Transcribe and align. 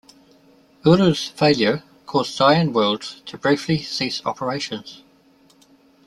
Uru's 0.83 1.27
failure 1.27 1.83
caused 2.07 2.33
Cyan 2.33 2.73
Worlds 2.73 3.21
to 3.27 3.37
briefly 3.37 3.77
cease 3.83 4.19
operations. 4.25 5.03